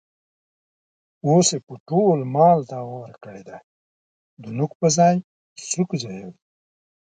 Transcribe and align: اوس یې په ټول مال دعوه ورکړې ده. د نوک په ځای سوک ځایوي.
اوس 1.27 1.47
یې 1.53 1.59
په 1.67 1.73
ټول 1.87 2.19
مال 2.35 2.59
دعوه 2.71 2.95
ورکړې 2.99 3.41
ده. 3.49 3.57
د 4.41 4.43
نوک 4.57 4.71
په 4.79 4.87
ځای 4.97 5.15
سوک 5.69 5.89
ځایوي. 6.03 6.33